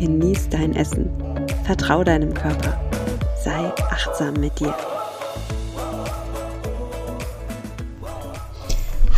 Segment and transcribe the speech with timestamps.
[0.00, 1.10] genieß dein Essen,
[1.64, 2.80] vertrau deinem Körper,
[3.44, 4.74] sei achtsam mit dir.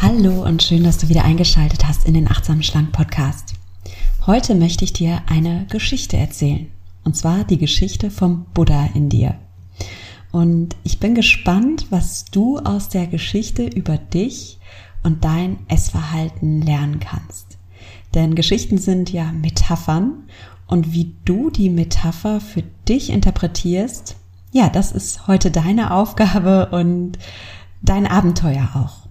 [0.00, 3.54] Hallo und schön, dass du wieder eingeschaltet hast in den Achtsam Schlank Podcast.
[4.26, 6.66] Heute möchte ich dir eine Geschichte erzählen.
[7.04, 9.36] Und zwar die Geschichte vom Buddha in dir.
[10.32, 14.58] Und ich bin gespannt, was du aus der Geschichte über dich
[15.04, 17.58] und dein Essverhalten lernen kannst.
[18.14, 20.24] Denn Geschichten sind ja Metaphern
[20.72, 24.16] und wie du die Metapher für dich interpretierst,
[24.52, 27.18] ja, das ist heute deine Aufgabe und
[27.82, 29.06] dein Abenteuer auch.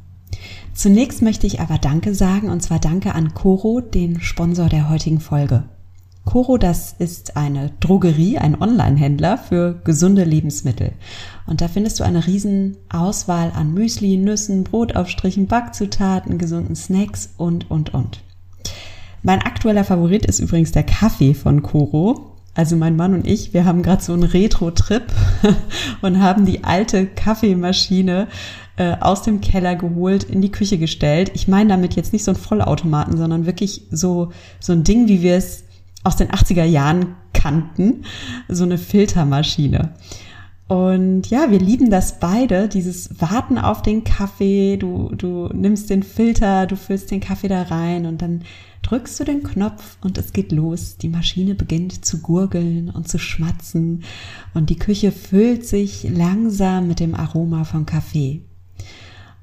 [0.73, 5.19] Zunächst möchte ich aber Danke sagen und zwar Danke an Coro, den Sponsor der heutigen
[5.19, 5.65] Folge.
[6.25, 10.93] Coro, das ist eine Drogerie, ein Online-Händler für gesunde Lebensmittel.
[11.45, 17.69] Und da findest du eine riesen Auswahl an Müsli, Nüssen, Brotaufstrichen, Backzutaten, gesunden Snacks und,
[17.69, 18.23] und, und.
[19.23, 22.37] Mein aktueller Favorit ist übrigens der Kaffee von Coro.
[22.53, 25.03] Also mein Mann und ich, wir haben gerade so einen Retro-Trip
[26.01, 28.27] und haben die alte Kaffeemaschine
[28.77, 31.31] äh, aus dem Keller geholt, in die Küche gestellt.
[31.33, 35.21] Ich meine damit jetzt nicht so ein Vollautomaten, sondern wirklich so, so ein Ding, wie
[35.21, 35.63] wir es
[36.03, 38.03] aus den 80er Jahren kannten,
[38.49, 39.93] so eine Filtermaschine.
[40.71, 44.77] Und ja, wir lieben das beide, dieses Warten auf den Kaffee.
[44.77, 48.43] Du, du nimmst den Filter, du füllst den Kaffee da rein und dann
[48.81, 50.95] drückst du den Knopf und es geht los.
[50.95, 54.05] Die Maschine beginnt zu gurgeln und zu schmatzen
[54.53, 58.39] und die Küche füllt sich langsam mit dem Aroma vom Kaffee.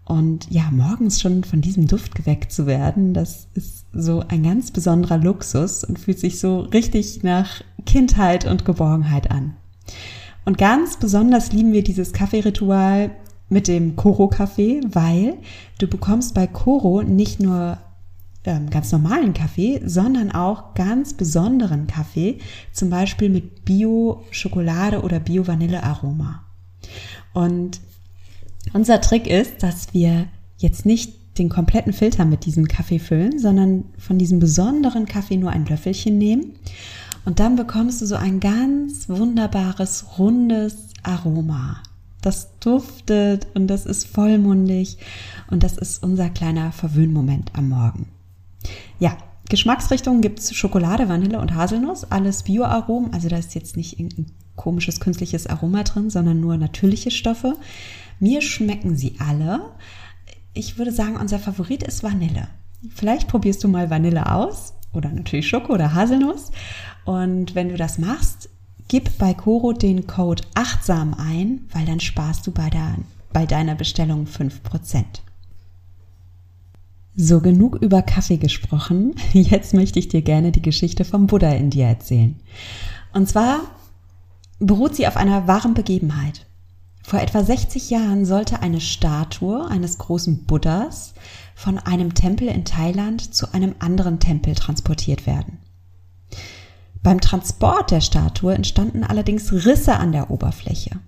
[0.07, 4.71] Und ja, morgens schon von diesem Duft geweckt zu werden, das ist so ein ganz
[4.71, 9.57] besonderer Luxus und fühlt sich so richtig nach Kindheit und Geborgenheit an.
[10.49, 13.11] Und ganz besonders lieben wir dieses Kaffeeritual
[13.51, 15.35] mit dem Koro-Kaffee, weil
[15.79, 17.77] du bekommst bei Koro nicht nur
[18.45, 22.39] ähm, ganz normalen Kaffee, sondern auch ganz besonderen Kaffee,
[22.73, 26.43] zum Beispiel mit Bio-Schokolade oder Bio-Vanille-Aroma.
[27.35, 27.81] Und
[28.73, 33.85] unser Trick ist, dass wir jetzt nicht den kompletten Filter mit diesem Kaffee füllen, sondern
[33.99, 36.55] von diesem besonderen Kaffee nur ein Löffelchen nehmen.
[37.29, 41.83] Und dann bekommst du so ein ganz wunderbares, rundes Aroma.
[42.23, 44.97] Das duftet und das ist vollmundig
[45.51, 48.09] und das ist unser kleiner Verwöhnmoment am Morgen.
[48.99, 49.19] Ja,
[49.51, 54.99] Geschmacksrichtungen gibt's Schokolade, Vanille und Haselnuss, alles Bioaromen, also da ist jetzt nicht irgendein komisches
[54.99, 57.57] künstliches Aroma drin, sondern nur natürliche Stoffe.
[58.21, 59.73] Mir schmecken sie alle.
[60.55, 62.49] Ich würde sagen, unser Favorit ist Vanille.
[62.89, 66.51] Vielleicht probierst du mal Vanille aus oder natürlich Schoko oder Haselnuss.
[67.05, 68.49] Und wenn du das machst,
[68.89, 72.97] gib bei Coro den Code achtsam ein, weil dann sparst du bei, der,
[73.33, 75.05] bei deiner Bestellung 5%.
[77.15, 79.15] So genug über Kaffee gesprochen.
[79.33, 82.37] Jetzt möchte ich dir gerne die Geschichte vom Buddha in dir erzählen.
[83.13, 83.61] Und zwar
[84.59, 86.47] beruht sie auf einer wahren Begebenheit.
[87.09, 91.15] Vor etwa 60 Jahren sollte eine Statue eines großen Buddhas
[91.55, 95.57] von einem Tempel in Thailand zu einem anderen Tempel transportiert werden.
[97.03, 101.01] Beim Transport der Statue entstanden allerdings Risse an der Oberfläche.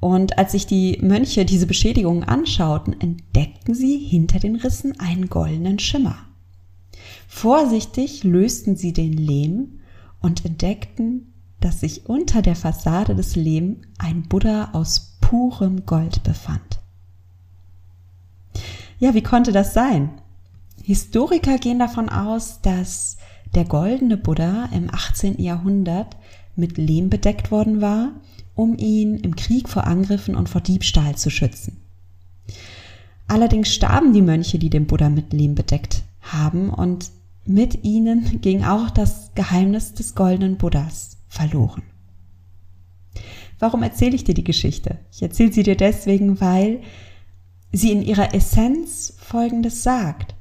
[0.00, 5.78] Und als sich die Mönche diese Beschädigungen anschauten, entdeckten sie hinter den Rissen einen goldenen
[5.78, 6.16] Schimmer.
[7.28, 9.78] Vorsichtig lösten sie den Lehm
[10.20, 16.80] und entdeckten dass sich unter der Fassade des Lehm ein Buddha aus purem Gold befand.
[18.98, 20.10] Ja, wie konnte das sein?
[20.82, 23.16] Historiker gehen davon aus, dass
[23.54, 25.40] der goldene Buddha im 18.
[25.40, 26.16] Jahrhundert
[26.54, 28.12] mit Lehm bedeckt worden war,
[28.54, 31.78] um ihn im Krieg vor Angriffen und vor Diebstahl zu schützen.
[33.28, 37.10] Allerdings starben die Mönche, die den Buddha mit Lehm bedeckt haben, und
[37.44, 41.82] mit ihnen ging auch das Geheimnis des goldenen Buddhas verloren.
[43.58, 44.98] Warum erzähle ich dir die Geschichte?
[45.12, 46.80] Ich erzähle sie dir deswegen, weil
[47.72, 50.34] sie in ihrer Essenz Folgendes sagt.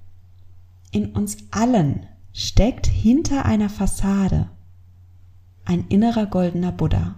[0.91, 4.49] In uns allen steckt hinter einer Fassade
[5.65, 7.15] ein innerer goldener Buddha.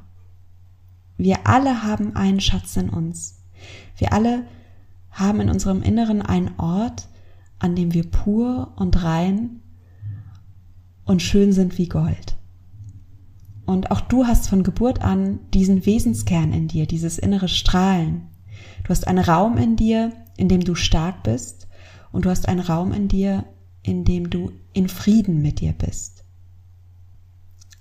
[1.18, 3.44] Wir alle haben einen Schatz in uns.
[3.98, 4.46] Wir alle
[5.12, 7.10] haben in unserem Inneren einen Ort,
[7.60, 9.62] an dem wir pur und rein
[11.06, 12.37] und schön sind wie Gold.
[13.68, 18.28] Und auch du hast von Geburt an diesen Wesenskern in dir, dieses innere Strahlen.
[18.86, 21.68] Du hast einen Raum in dir, in dem du stark bist.
[22.14, 23.44] Und du hast einen Raum in dir,
[23.84, 26.24] in dem du in Frieden mit dir bist.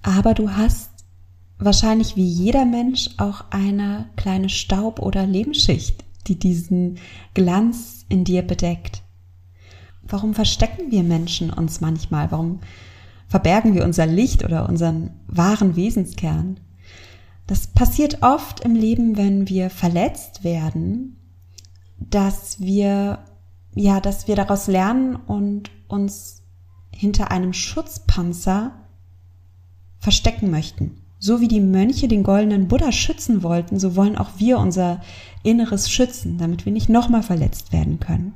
[0.03, 0.91] Aber du hast
[1.59, 6.99] wahrscheinlich wie jeder Mensch auch eine kleine Staub- oder Lebensschicht, die diesen
[7.33, 9.05] Glanz in dir bedeckt.
[10.03, 12.33] Warum verstecken wir Menschen uns manchmal?
[12.33, 12.59] Warum
[13.29, 16.61] verbergen wir unser Licht oder unseren wahren Wesenskern?
[17.47, 21.17] Das passiert oft im Leben, wenn wir verletzt werden,
[21.99, 23.21] dass wir,
[23.75, 26.43] ja, dass wir daraus lernen und uns
[26.91, 28.73] hinter einem Schutzpanzer
[29.99, 31.03] verstecken möchten.
[31.19, 35.01] So wie die Mönche den goldenen Buddha schützen wollten, so wollen auch wir unser
[35.43, 38.35] Inneres schützen, damit wir nicht nochmal verletzt werden können.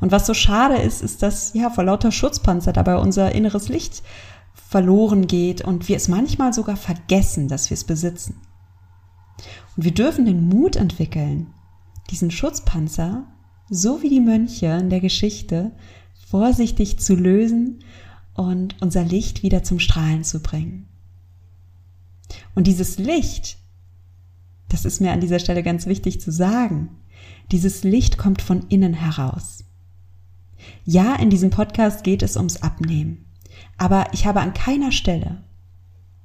[0.00, 4.02] Und was so schade ist, ist, dass ja vor lauter Schutzpanzer dabei unser inneres Licht
[4.54, 8.40] verloren geht und wir es manchmal sogar vergessen, dass wir es besitzen.
[9.76, 11.48] Und wir dürfen den Mut entwickeln,
[12.10, 13.24] diesen Schutzpanzer,
[13.70, 15.72] so wie die Mönche in der Geschichte,
[16.28, 17.84] vorsichtig zu lösen
[18.34, 20.88] und unser Licht wieder zum Strahlen zu bringen.
[22.54, 23.58] Und dieses Licht,
[24.68, 26.90] das ist mir an dieser Stelle ganz wichtig zu sagen,
[27.50, 29.64] dieses Licht kommt von innen heraus.
[30.84, 33.26] Ja, in diesem Podcast geht es ums Abnehmen.
[33.76, 35.42] Aber ich habe an keiner Stelle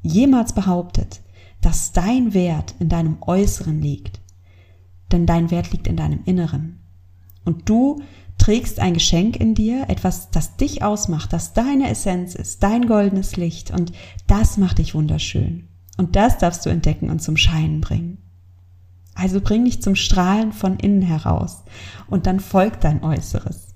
[0.01, 1.21] jemals behauptet,
[1.61, 4.19] dass dein Wert in deinem Äußeren liegt.
[5.11, 6.79] Denn dein Wert liegt in deinem Inneren.
[7.45, 8.01] Und du
[8.37, 13.37] trägst ein Geschenk in dir, etwas, das dich ausmacht, das deine Essenz ist, dein goldenes
[13.37, 13.71] Licht.
[13.71, 13.93] Und
[14.27, 15.67] das macht dich wunderschön.
[15.97, 18.17] Und das darfst du entdecken und zum Scheinen bringen.
[19.15, 21.63] Also bring dich zum Strahlen von innen heraus.
[22.07, 23.72] Und dann folgt dein Äußeres.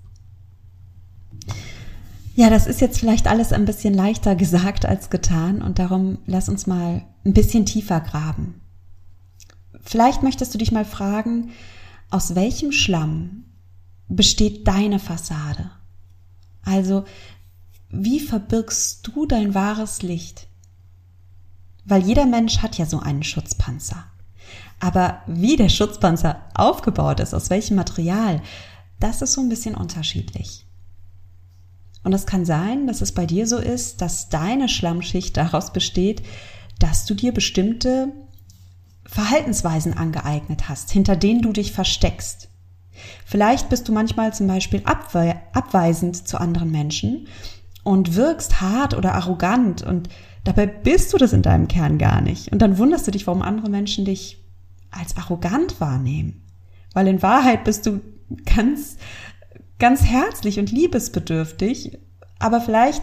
[2.38, 6.50] Ja, das ist jetzt vielleicht alles ein bisschen leichter gesagt als getan und darum lass
[6.50, 8.62] uns mal ein bisschen tiefer graben.
[9.81, 11.50] Vielleicht möchtest du dich mal fragen,
[12.12, 13.45] aus welchem Schlamm
[14.07, 15.72] besteht deine Fassade?
[16.63, 17.06] Also,
[17.89, 20.48] wie verbirgst du dein wahres Licht?
[21.86, 24.06] Weil jeder Mensch hat ja so einen Schutzpanzer.
[24.80, 28.44] Aber wie der Schutzpanzer aufgebaut ist, aus welchem Material,
[29.00, 30.67] das ist so ein bisschen unterschiedlich.
[32.07, 36.24] Und es kann sein, dass es bei dir so ist, dass deine Schlammschicht daraus besteht,
[36.80, 38.13] dass du dir bestimmte
[39.06, 42.48] Verhaltensweisen angeeignet hast, hinter denen du dich versteckst.
[43.25, 47.27] Vielleicht bist du manchmal zum Beispiel abwe abweisend zu anderen Menschen
[47.83, 50.07] und wirkst hart oder arrogant und
[50.45, 52.54] dabei bist du das in deinem Kern gar nicht.
[52.54, 54.42] Und dann wunderst du dich, warum andere Menschen dich
[54.92, 56.42] als arrogant wahrnehmen.
[56.94, 58.00] Weil in Wahrheit bist du
[58.56, 58.95] ganz
[59.80, 61.98] ganz herzlich und liebesbedürftig,
[62.40, 63.02] aber vielleicht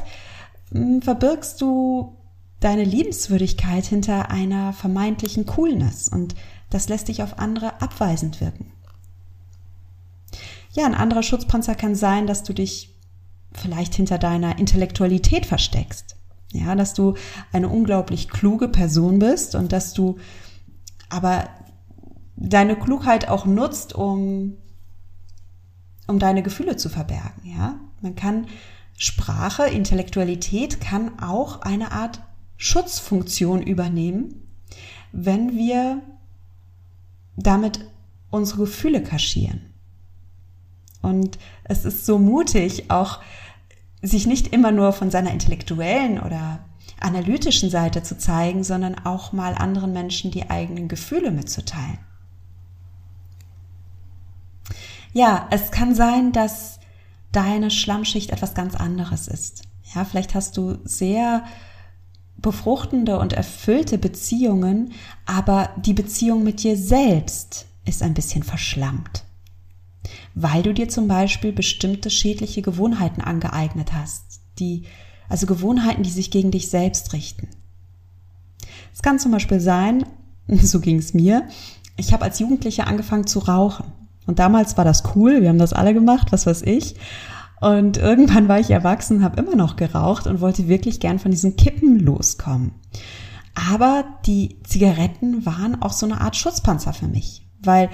[0.73, 2.17] hm, verbirgst du
[2.61, 6.35] deine Liebenswürdigkeit hinter einer vermeintlichen Coolness und
[6.71, 8.73] das lässt dich auf andere abweisend wirken.
[10.73, 12.95] Ja, ein anderer Schutzpanzer kann sein, dass du dich
[13.53, 16.17] vielleicht hinter deiner Intellektualität versteckst.
[16.53, 17.15] Ja, dass du
[17.53, 20.19] eine unglaublich kluge Person bist und dass du
[21.09, 21.49] aber
[22.37, 24.57] deine Klugheit auch nutzt, um
[26.07, 27.81] um deine Gefühle zu verbergen, ja?
[28.01, 28.47] Man kann
[28.97, 32.21] Sprache, Intellektualität kann auch eine Art
[32.57, 34.47] Schutzfunktion übernehmen,
[35.13, 36.03] wenn wir
[37.37, 37.81] damit
[38.31, 39.73] unsere Gefühle kaschieren.
[41.03, 43.21] Und es ist so mutig, auch
[44.01, 46.65] sich nicht immer nur von seiner intellektuellen oder
[47.01, 51.99] analytischen Seite zu zeigen, sondern auch mal anderen Menschen die eigenen Gefühle mitzuteilen.
[55.15, 56.81] Ja, es kann sein, dass
[57.31, 59.63] deine Schlammschicht etwas ganz anderes ist.
[59.95, 61.45] Ja, vielleicht hast du sehr
[62.37, 64.93] befruchtende und erfüllte Beziehungen,
[65.25, 69.25] aber die Beziehung mit dir selbst ist ein bisschen verschlammt.
[70.35, 74.85] Weil du dir zum Beispiel bestimmte schädliche Gewohnheiten angeeignet hast, die,
[75.29, 77.49] also Gewohnheiten, die sich gegen dich selbst richten.
[78.93, 80.05] Es kann zum Beispiel sein,
[80.49, 81.47] so ging es mir,
[81.97, 83.93] ich habe als Jugendliche angefangen zu rauchen.
[84.27, 86.97] Und damals war das cool, wir haben das alle gemacht, was weiß ich.
[87.61, 91.57] Und irgendwann war ich erwachsen, habe immer noch geraucht und wollte wirklich gern von diesen
[91.57, 92.73] Kippen loskommen.
[93.55, 97.89] Aber die Zigaretten waren auch so eine Art Schutzpanzer für mich, weil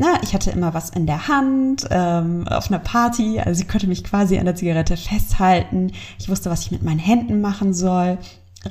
[0.00, 3.88] na, ich hatte immer was in der Hand, ähm, auf einer Party, also ich konnte
[3.88, 5.90] mich quasi an der Zigarette festhalten.
[6.20, 8.18] Ich wusste, was ich mit meinen Händen machen soll.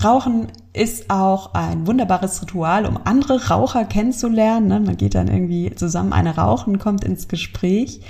[0.03, 4.67] Rauchen ist auch ein wunderbares Ritual, um andere Raucher kennenzulernen.
[4.67, 4.79] Ne?
[4.79, 8.01] Man geht dann irgendwie zusammen eine rauchen, kommt ins Gespräch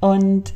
[0.00, 0.52] und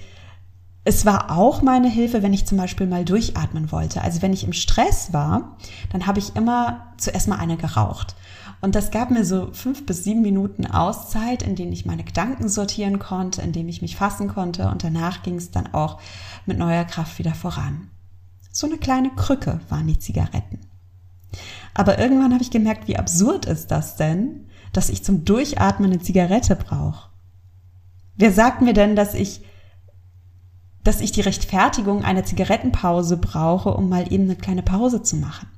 [0.88, 4.02] es war auch meine Hilfe, wenn ich zum Beispiel mal durchatmen wollte.
[4.02, 5.56] Also wenn ich im Stress war,
[5.90, 8.14] dann habe ich immer zuerst mal eine geraucht.
[8.60, 12.48] Und das gab mir so fünf bis sieben Minuten Auszeit, in denen ich meine Gedanken
[12.48, 14.68] sortieren konnte, in denen ich mich fassen konnte.
[14.68, 16.00] Und danach ging es dann auch
[16.46, 17.90] mit neuer Kraft wieder voran.
[18.52, 20.55] So eine kleine Krücke waren die Zigaretten.
[21.74, 26.00] Aber irgendwann habe ich gemerkt, wie absurd ist das denn, dass ich zum Durchatmen eine
[26.00, 27.10] Zigarette brauche.
[28.16, 29.42] Wer sagt mir denn, dass ich
[30.86, 35.48] dass ich die Rechtfertigung einer Zigarettenpause brauche, um mal eben eine kleine Pause zu machen?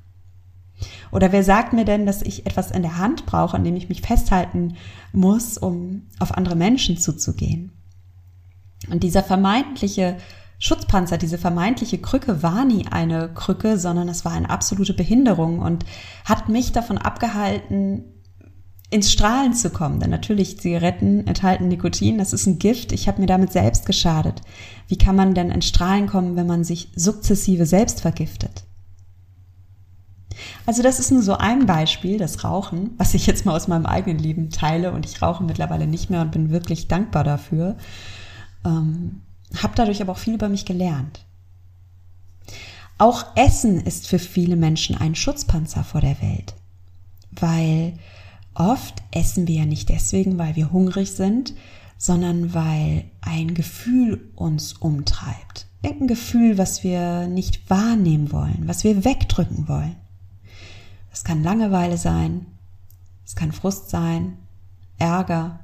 [1.11, 3.91] Oder wer sagt mir denn, dass ich etwas in der Hand brauche, an dem ich
[3.91, 4.77] mich festhalten
[5.13, 7.73] muss, um auf andere Menschen zuzugehen?
[8.91, 10.17] Und dieser vermeintliche
[10.59, 15.85] Schutzpanzer, diese vermeintliche Krücke war nie eine Krücke, sondern es war eine absolute Behinderung und
[16.25, 18.05] hat mich davon abgehalten,
[18.91, 20.01] ins Strahlen zu kommen.
[20.01, 22.93] Denn natürlich, Zigaretten enthalten Nikotin, das ist ein Gift.
[22.93, 24.41] Ich habe mir damit selbst geschadet.
[24.89, 28.65] Wie kann man denn ins Strahlen kommen, wenn man sich sukzessive selbst vergiftet?
[30.67, 33.87] Also das ist nur so ein Beispiel, das Rauchen, was ich jetzt mal aus meinem
[33.87, 37.77] eigenen Leben teile und ich rauche mittlerweile nicht mehr und bin wirklich dankbar dafür.
[38.65, 39.23] Ähm,
[39.57, 41.25] habe dadurch aber auch viel über mich gelernt.
[42.99, 46.55] Auch Essen ist für viele Menschen ein Schutzpanzer vor der Welt,
[47.31, 47.95] weil
[48.59, 51.55] Oft essen wir ja nicht deswegen, weil wir hungrig sind,
[51.97, 55.67] sondern weil ein Gefühl uns umtreibt.
[55.81, 59.95] Irgendein Gefühl, was wir nicht wahrnehmen wollen, was wir wegdrücken wollen.
[61.13, 62.47] Es kann Langeweile sein,
[63.25, 64.37] es kann Frust sein,
[64.99, 65.61] Ärger,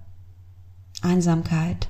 [1.03, 1.89] Einsamkeit.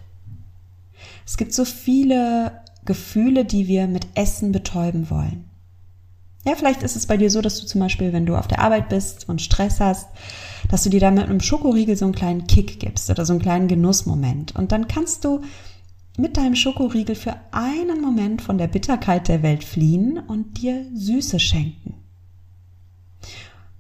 [1.27, 5.51] Es gibt so viele Gefühle, die wir mit Essen betäuben wollen.
[6.47, 8.59] Ja, vielleicht ist es bei dir so, dass du zum Beispiel, wenn du auf der
[8.61, 10.09] Arbeit bist und Stress hast,
[10.69, 13.41] dass du dir da mit einem Schokoriegel so einen kleinen Kick gibst oder so einen
[13.41, 14.55] kleinen Genussmoment.
[14.55, 15.41] Und dann kannst du
[16.19, 21.41] mit deinem Schokoriegel für einen Moment von der Bitterkeit der Welt fliehen und dir Süße
[21.41, 21.95] schenken.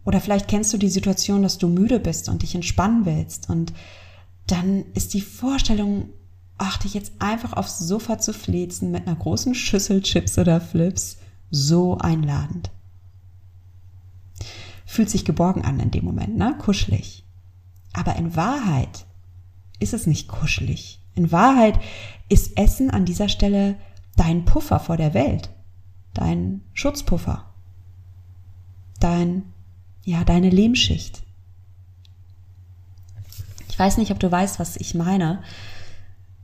[0.04, 3.72] Oder vielleicht kennst du die Situation, dass du müde bist und dich entspannen willst und
[4.46, 6.10] dann ist die Vorstellung,
[6.58, 11.18] ach, dich jetzt einfach aufs Sofa zu flezen mit einer großen Schüssel Chips oder Flips
[11.50, 12.70] so einladend.
[14.86, 16.56] Fühlt sich geborgen an in dem Moment, ne?
[16.58, 17.24] Kuschelig.
[17.92, 19.06] Aber in Wahrheit
[19.80, 21.00] ist es nicht kuschelig.
[21.14, 21.78] In Wahrheit
[22.28, 23.76] ist Essen an dieser Stelle
[24.16, 25.50] dein Puffer vor der Welt.
[26.12, 27.44] Dein Schutzpuffer.
[29.00, 29.42] Dein,
[30.04, 31.22] ja, deine Lehmschicht.
[33.68, 35.42] Ich weiß nicht, ob du weißt, was ich meine.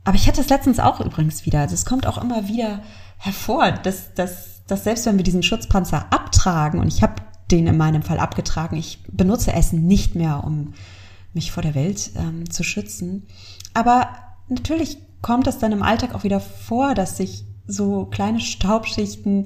[0.03, 1.61] Aber ich hatte es letztens auch übrigens wieder.
[1.61, 2.81] Also es kommt auch immer wieder
[3.17, 7.15] hervor, dass, dass dass selbst wenn wir diesen Schutzpanzer abtragen, und ich habe
[7.51, 10.73] den in meinem Fall abgetragen, ich benutze Essen nicht mehr, um
[11.33, 13.27] mich vor der Welt ähm, zu schützen.
[13.73, 14.09] Aber
[14.47, 19.45] natürlich kommt es dann im Alltag auch wieder vor, dass sich so kleine Staubschichten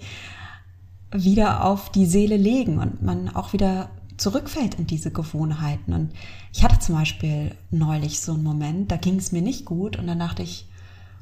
[1.11, 5.93] wieder auf die Seele legen und man auch wieder zurückfällt in diese Gewohnheiten.
[5.93, 6.13] Und
[6.53, 10.07] ich hatte zum Beispiel neulich so einen Moment, da ging es mir nicht gut und
[10.07, 10.67] dann dachte ich,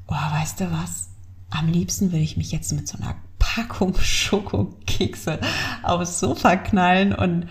[0.07, 1.09] oh, weißt du was?
[1.49, 5.39] Am liebsten würde ich mich jetzt mit so einer Packung Schokokekse
[5.83, 7.47] aufs Sofa knallen und,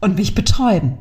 [0.00, 0.98] und mich betäuben.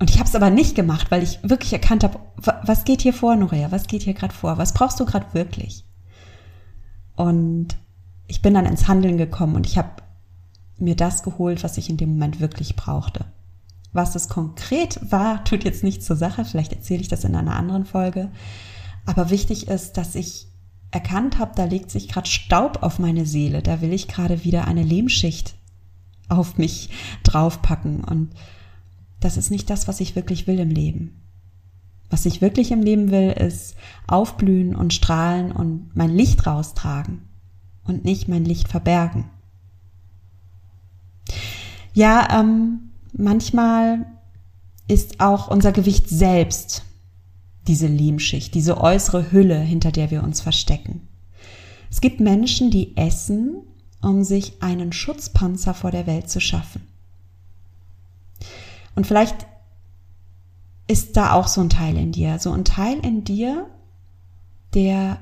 [0.00, 2.20] Und ich habe es aber nicht gemacht, weil ich wirklich erkannt habe,
[2.62, 3.72] was geht hier vor, Norea?
[3.72, 4.56] Was geht hier gerade vor?
[4.56, 5.84] Was brauchst du gerade wirklich?
[7.16, 7.76] Und
[8.28, 9.90] ich bin dann ins Handeln gekommen und ich habe
[10.80, 13.26] mir das geholt, was ich in dem Moment wirklich brauchte.
[13.92, 16.44] Was es konkret war, tut jetzt nichts zur Sache.
[16.44, 18.30] Vielleicht erzähle ich das in einer anderen Folge.
[19.06, 20.48] Aber wichtig ist, dass ich
[20.90, 24.66] erkannt habe, da legt sich gerade Staub auf meine Seele, da will ich gerade wieder
[24.66, 25.54] eine Lehmschicht
[26.28, 26.90] auf mich
[27.24, 28.30] draufpacken und
[29.20, 31.22] das ist nicht das, was ich wirklich will im Leben.
[32.10, 37.22] Was ich wirklich im Leben will, ist aufblühen und strahlen und mein Licht raustragen
[37.84, 39.28] und nicht mein Licht verbergen.
[41.92, 44.06] Ja, ähm, manchmal
[44.86, 46.84] ist auch unser Gewicht selbst
[47.66, 51.06] diese Lehmschicht, diese äußere Hülle, hinter der wir uns verstecken.
[51.90, 53.62] Es gibt Menschen, die essen,
[54.00, 56.82] um sich einen Schutzpanzer vor der Welt zu schaffen.
[58.94, 59.46] Und vielleicht
[60.86, 63.66] ist da auch so ein Teil in dir, so ein Teil in dir,
[64.74, 65.18] der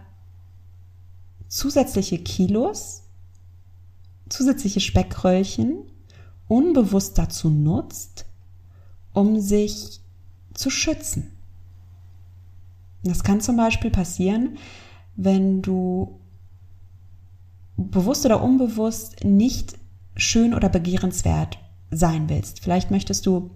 [1.49, 3.03] zusätzliche Kilos,
[4.29, 5.79] zusätzliche Speckröllchen
[6.49, 8.27] unbewusst dazu nutzt,
[9.13, 10.01] um sich
[10.55, 11.33] zu schützen.
[13.03, 14.59] Das kann zum Beispiel passieren,
[15.17, 16.21] wenn du
[17.77, 19.79] bewusst oder unbewusst nicht
[20.17, 21.59] schön oder begehrenswert
[21.91, 22.61] sein willst.
[22.61, 23.51] Vielleicht möchtest du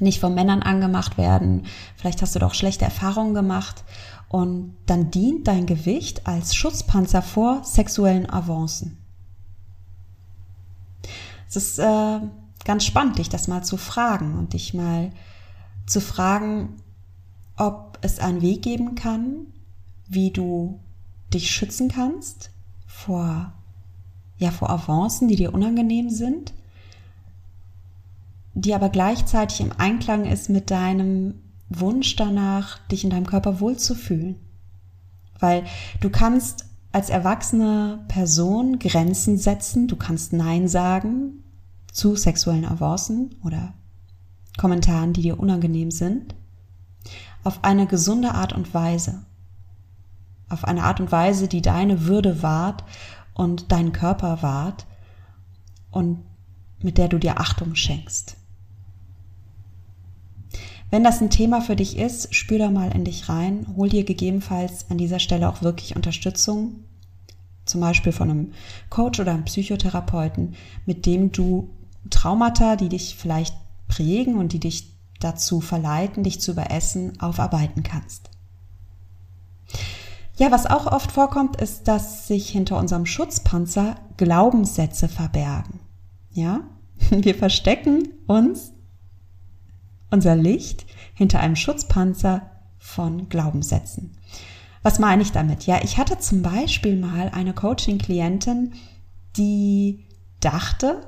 [0.00, 1.64] nicht von Männern angemacht werden.
[1.96, 3.84] Vielleicht hast du doch schlechte Erfahrungen gemacht.
[4.28, 9.03] Und dann dient dein Gewicht als Schutzpanzer vor sexuellen Avancen.
[11.56, 12.20] Es ist äh,
[12.64, 15.12] ganz spannend, dich das mal zu fragen und dich mal
[15.86, 16.70] zu fragen,
[17.56, 19.46] ob es einen Weg geben kann,
[20.08, 20.80] wie du
[21.32, 22.50] dich schützen kannst
[22.88, 23.52] vor,
[24.36, 26.54] ja, vor Avancen, die dir unangenehm sind,
[28.54, 31.34] die aber gleichzeitig im Einklang ist mit deinem
[31.68, 34.40] Wunsch danach, dich in deinem Körper wohlzufühlen.
[35.38, 35.62] Weil
[36.00, 41.43] du kannst als erwachsene Person Grenzen setzen, du kannst Nein sagen
[41.94, 43.72] zu sexuellen Avancen oder
[44.58, 46.34] Kommentaren, die dir unangenehm sind,
[47.44, 49.24] auf eine gesunde Art und Weise.
[50.48, 52.84] Auf eine Art und Weise, die deine Würde wahrt
[53.32, 54.86] und deinen Körper wahrt
[55.90, 56.18] und
[56.82, 58.36] mit der du dir Achtung schenkst.
[60.90, 64.04] Wenn das ein Thema für dich ist, spür da mal in dich rein, hol dir
[64.04, 66.84] gegebenenfalls an dieser Stelle auch wirklich Unterstützung,
[67.64, 68.52] zum Beispiel von einem
[68.90, 70.54] Coach oder einem Psychotherapeuten,
[70.86, 71.70] mit dem du
[72.10, 73.54] Traumata, die dich vielleicht
[73.88, 78.30] prägen und die dich dazu verleiten, dich zu überessen, aufarbeiten kannst.
[80.36, 85.80] Ja, was auch oft vorkommt, ist, dass sich hinter unserem Schutzpanzer Glaubenssätze verbergen.
[86.32, 86.60] Ja,
[87.10, 88.72] wir verstecken uns
[90.10, 92.42] unser Licht hinter einem Schutzpanzer
[92.78, 94.16] von Glaubenssätzen.
[94.82, 95.64] Was meine ich damit?
[95.66, 98.74] Ja, ich hatte zum Beispiel mal eine Coaching-Klientin,
[99.36, 100.04] die
[100.40, 101.06] dachte,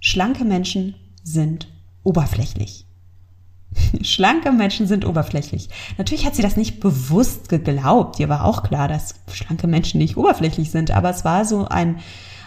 [0.00, 1.68] schlanke Menschen sind
[2.02, 2.86] oberflächlich.
[4.02, 5.68] Schlanke Menschen sind oberflächlich.
[5.98, 8.18] Natürlich hat sie das nicht bewusst geglaubt.
[8.20, 11.98] Ihr war auch klar, dass schlanke Menschen nicht oberflächlich sind, aber es war so ein,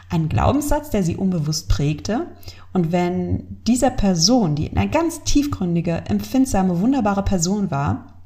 [0.10, 2.28] ein Glaubenssatz, der sie unbewusst prägte.
[2.74, 8.20] Und wenn dieser Person, die eine ganz tiefgründige, empfindsame, wunderbare Person war,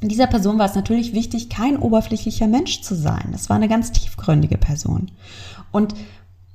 [0.00, 3.28] dieser Person war es natürlich wichtig, kein oberflächlicher Mensch zu sein.
[3.32, 5.10] Das war eine ganz tiefgründige Person.
[5.70, 5.94] Und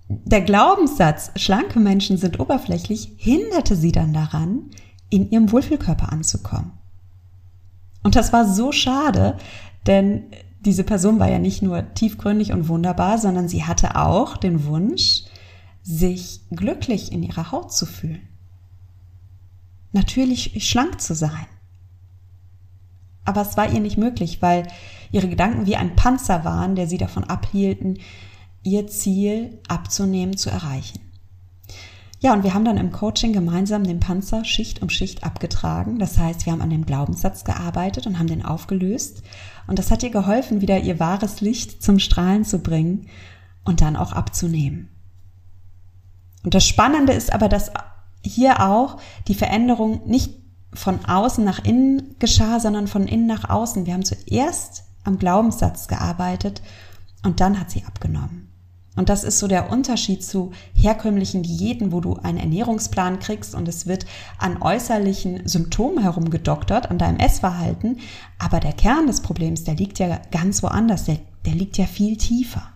[0.10, 4.72] der Glaubenssatz, schlanke Menschen sind oberflächlich, hinderte sie dann daran,
[5.10, 6.72] in ihrem Wohlfühlkörper anzukommen.
[8.02, 9.38] Und das war so schade,
[9.86, 10.24] denn
[10.62, 15.24] diese Person war ja nicht nur tiefgründig und wunderbar, sondern sie hatte auch den Wunsch,
[15.84, 18.28] sich glücklich in ihrer Haut zu fühlen.
[19.91, 21.48] Natürlich schlank zu sein.
[23.26, 24.67] Aber es war ihr nicht möglich, weil
[25.12, 28.00] ihre Gedanken wie ein Panzer waren, der sie davon abhielten,
[28.63, 31.00] ihr Ziel abzunehmen, zu erreichen.
[32.22, 36.00] Ja, und wir haben dann im Coaching gemeinsam den Panzer Schicht um Schicht abgetragen.
[36.00, 39.24] Das heißt, wir haben an dem Glaubenssatz gearbeitet und haben den aufgelöst.
[39.67, 43.08] Und das hat ihr geholfen, wieder ihr wahres Licht zum Strahlen zu bringen
[43.63, 44.89] und dann auch abzunehmen.
[46.43, 47.72] Und das Spannende ist aber, dass
[48.22, 48.98] hier auch
[49.30, 50.34] die Veränderung nicht
[50.74, 53.86] von außen nach innen geschah, sondern von innen nach außen.
[53.86, 56.62] Wir haben zuerst am Glaubenssatz gearbeitet
[57.24, 58.49] und dann hat sie abgenommen.
[59.00, 63.66] Und das ist so der Unterschied zu herkömmlichen Diäten, wo du einen Ernährungsplan kriegst und
[63.70, 64.06] es wird
[64.38, 68.00] an äußerlichen Symptomen herumgedoktert, an deinem Essverhalten.
[68.40, 72.18] Aber der Kern des Problems, der liegt ja ganz woanders, der, der liegt ja viel
[72.18, 72.74] tiefer.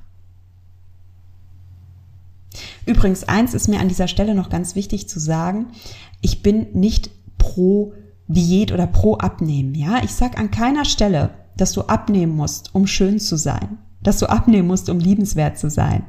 [2.86, 5.74] Übrigens, eins ist mir an dieser Stelle noch ganz wichtig zu sagen.
[6.22, 7.96] Ich bin nicht pro
[8.30, 9.76] Diät oder pro Abnehmen.
[9.76, 14.20] Ja, ich sag an keiner Stelle, dass du abnehmen musst, um schön zu sein dass
[14.20, 16.04] du abnehmen musst, um liebenswert zu sein.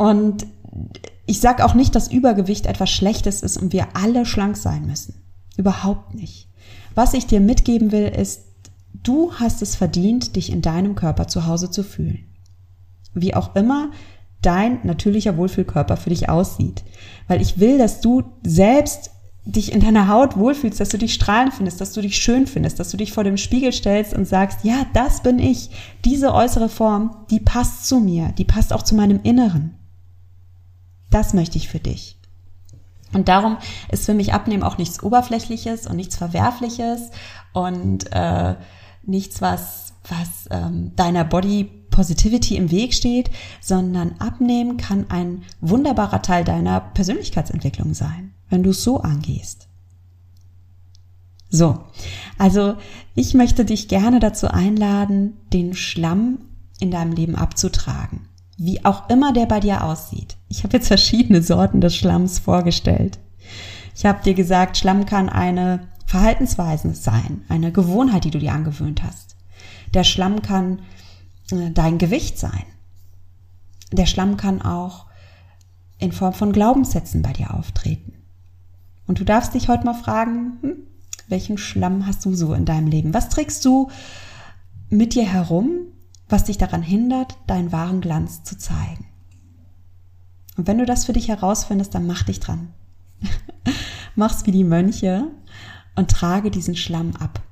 [0.00, 0.46] Und
[1.26, 5.14] ich sage auch nicht, dass Übergewicht etwas Schlechtes ist und wir alle schlank sein müssen.
[5.58, 6.48] Überhaupt nicht.
[6.94, 8.46] Was ich dir mitgeben will, ist,
[9.02, 12.24] du hast es verdient, dich in deinem Körper zu Hause zu fühlen.
[13.12, 13.90] Wie auch immer
[14.40, 16.82] dein natürlicher Wohlfühlkörper für dich aussieht.
[17.28, 19.10] Weil ich will, dass du selbst
[19.44, 22.80] dich in deiner Haut wohlfühlst, dass du dich strahlen findest, dass du dich schön findest,
[22.80, 25.68] dass du dich vor dem Spiegel stellst und sagst, ja, das bin ich.
[26.06, 29.76] Diese äußere Form, die passt zu mir, die passt auch zu meinem Inneren.
[31.10, 32.16] Das möchte ich für dich.
[33.12, 33.58] Und darum
[33.90, 37.10] ist für mich Abnehmen auch nichts Oberflächliches und nichts Verwerfliches
[37.52, 38.54] und äh,
[39.02, 46.22] nichts, was, was ähm, deiner Body Positivity im Weg steht, sondern Abnehmen kann ein wunderbarer
[46.22, 49.68] Teil deiner Persönlichkeitsentwicklung sein wenn du es so angehst.
[51.48, 51.80] So,
[52.38, 52.76] also
[53.14, 56.38] ich möchte dich gerne dazu einladen, den Schlamm
[56.78, 58.28] in deinem Leben abzutragen,
[58.60, 60.36] wie auch immer der bei dir aussieht.
[60.50, 63.18] Ich habe jetzt verschiedene Sorten des Schlamms vorgestellt.
[63.96, 69.02] Ich habe dir gesagt, Schlamm kann eine Verhaltensweise sein, eine Gewohnheit, die du dir angewöhnt
[69.02, 69.34] hast.
[69.94, 70.80] Der Schlamm kann
[71.50, 72.64] äh, dein Gewicht sein.
[73.92, 75.06] Der Schlamm kann auch
[75.98, 78.12] in Form von Glaubenssätzen bei dir auftreten.
[79.06, 80.76] Und du darfst dich heute mal fragen, hm,
[81.28, 83.14] welchen Schlamm hast du so in deinem Leben?
[83.14, 83.88] Was trägst du
[84.90, 85.89] mit dir herum,
[86.30, 89.06] was dich daran hindert, deinen wahren Glanz zu zeigen?
[90.56, 92.68] Und wenn du das für dich herausfindest, dann mach dich dran.
[94.14, 95.28] Mach's wie die Mönche
[95.96, 97.42] und trage diesen Schlamm ab.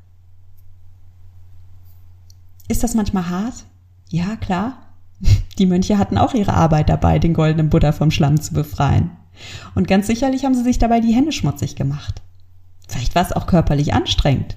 [2.68, 3.64] Ist das manchmal hart?
[4.10, 4.78] Ja, klar.
[5.58, 9.10] Die Mönche hatten auch ihre Arbeit dabei, den goldenen Buddha vom Schlamm zu befreien.
[9.74, 12.22] Und ganz sicherlich haben sie sich dabei die Hände schmutzig gemacht.
[12.88, 14.56] Vielleicht war es auch körperlich anstrengend.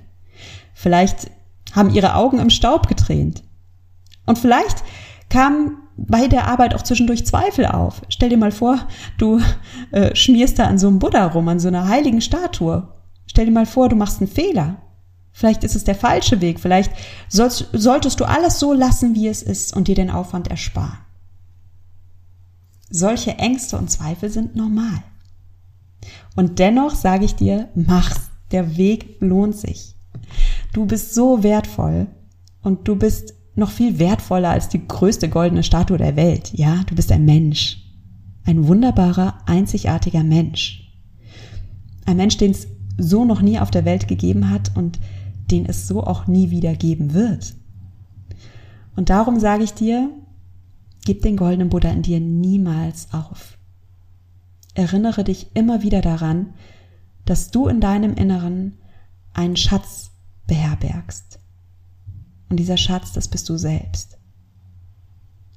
[0.74, 1.32] Vielleicht
[1.74, 3.44] haben ihre Augen im Staub getränt.
[4.32, 4.86] Und vielleicht
[5.28, 8.02] kamen bei der Arbeit auch zwischendurch Zweifel auf.
[8.08, 9.42] Stell dir mal vor, du
[9.92, 12.88] äh, schmierst da an so einem Buddha rum, an so einer heiligen Statue.
[13.28, 14.78] Stell dir mal vor, du machst einen Fehler.
[15.34, 16.62] Vielleicht ist es der falsche Weg.
[16.62, 16.94] Vielleicht
[17.28, 21.00] sollst, solltest du alles so lassen, wie es ist und dir den Aufwand ersparen.
[22.90, 25.04] Solche Ängste und Zweifel sind normal.
[26.38, 28.30] Und dennoch sage ich dir, mach's.
[28.52, 29.98] Der Weg lohnt sich.
[30.72, 32.08] Du bist so wertvoll
[32.62, 36.52] und du bist noch viel wertvoller als die größte goldene Statue der Welt.
[36.54, 37.78] Ja, du bist ein Mensch.
[38.46, 40.90] Ein wunderbarer, einzigartiger Mensch.
[42.06, 45.00] Ein Mensch, den es so noch nie auf der Welt gegeben hat und
[45.52, 47.56] den es so auch nie wieder geben wird.
[48.96, 50.10] Und darum sage ich dir,
[51.06, 53.58] gib den goldenen Buddha in dir niemals auf.
[54.74, 56.54] Erinnere dich immer wieder daran,
[57.26, 58.78] dass du in deinem Inneren
[59.34, 60.12] einen Schatz
[60.48, 61.41] beherbergst.
[62.52, 64.18] Und dieser Schatz, das bist du selbst.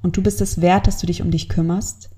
[0.00, 2.08] Und du bist es wert, dass du dich um dich kümmerst.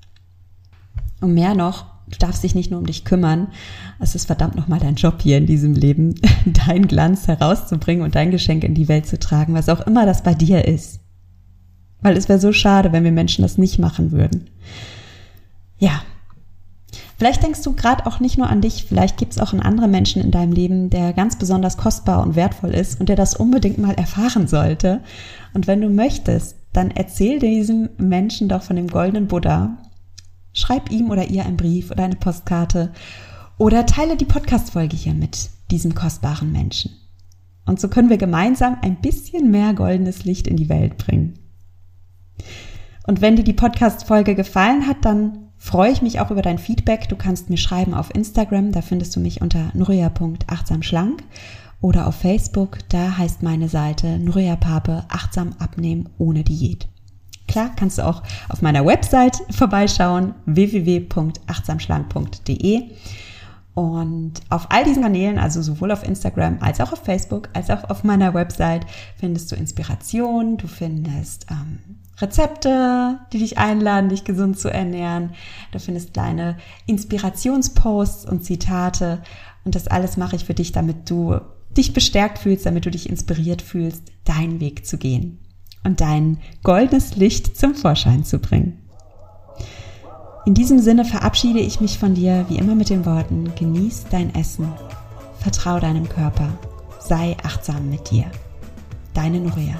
[1.22, 3.48] Und mehr noch, du darfst dich nicht nur um dich kümmern,
[4.00, 8.30] es ist verdammt nochmal dein Job hier in diesem Leben, dein Glanz herauszubringen und dein
[8.30, 11.00] Geschenk in die Welt zu tragen, was auch immer das bei dir ist.
[12.02, 14.50] Weil es wäre so schade, wenn wir Menschen das nicht machen würden.
[15.78, 16.02] Ja.
[17.18, 19.90] Vielleicht denkst du gerade auch nicht nur an dich, vielleicht gibt es auch einen anderen
[19.90, 23.78] Menschen in deinem Leben, der ganz besonders kostbar und wertvoll ist und der das unbedingt
[23.78, 25.00] mal erfahren sollte.
[25.54, 29.78] Und wenn du möchtest, dann erzähl diesem Menschen doch von dem goldenen Buddha
[30.56, 32.90] Schreib ihm oder ihr einen Brief oder eine Postkarte
[33.58, 36.92] oder teile die Podcast-Folge hier mit diesem kostbaren Menschen.
[37.66, 41.38] Und so können wir gemeinsam ein bisschen mehr goldenes Licht in die Welt bringen.
[43.06, 47.08] Und wenn dir die Podcast-Folge gefallen hat, dann freue ich mich auch über dein Feedback.
[47.08, 51.24] Du kannst mir schreiben auf Instagram, da findest du mich unter nuria.achtsamschlank
[51.80, 56.86] oder auf Facebook, da heißt meine Seite Nuria Pape achtsam abnehmen ohne Diät.
[57.48, 62.82] Klar, kannst du auch auf meiner Website vorbeischauen, www.achtsamschlank.de.
[63.74, 67.90] Und auf all diesen Kanälen, also sowohl auf Instagram als auch auf Facebook, als auch
[67.90, 71.80] auf meiner Website, findest du Inspiration, du findest ähm,
[72.18, 75.30] Rezepte, die dich einladen, dich gesund zu ernähren.
[75.72, 79.22] Du findest kleine Inspirationsposts und Zitate.
[79.64, 81.40] Und das alles mache ich für dich, damit du
[81.76, 85.38] dich bestärkt fühlst, damit du dich inspiriert fühlst, deinen Weg zu gehen
[85.84, 88.82] und dein goldenes Licht zum Vorschein zu bringen.
[90.46, 94.34] In diesem Sinne verabschiede ich mich von dir wie immer mit den Worten, genieß dein
[94.34, 94.72] Essen,
[95.40, 96.56] vertrau deinem Körper,
[97.00, 98.24] sei achtsam mit dir.
[99.12, 99.76] Deine Nuria.